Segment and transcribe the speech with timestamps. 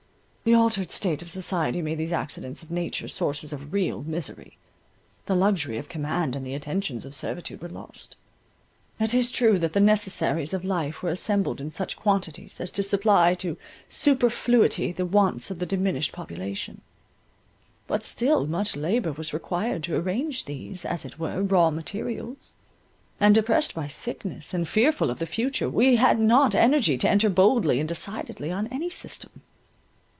[0.43, 4.57] The altered state of society made these accidents of nature, sources of real misery.
[5.27, 8.15] The luxury of command and the attentions of servitude were lost.
[8.99, 12.81] It is true that the necessaries of life were assembled in such quantities, as to
[12.81, 13.55] supply to
[13.87, 16.81] superfluity the wants of the diminished population;
[17.85, 22.55] but still much labour was required to arrange these, as it were, raw materials;
[23.19, 27.29] and depressed by sickness, and fearful of the future, we had not energy to enter
[27.29, 29.43] boldly and decidedly on any system.